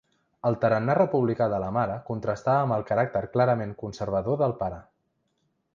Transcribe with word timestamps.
El 0.49 0.55
tarannà 0.61 0.95
republicà 0.99 1.47
de 1.51 1.59
la 1.63 1.67
mare 1.75 1.97
contrastava 2.07 2.65
amb 2.67 2.75
el 2.79 2.87
caràcter 2.89 3.23
clarament 3.35 3.79
conservador 3.83 4.41
del 4.45 4.57
pare. 4.65 4.81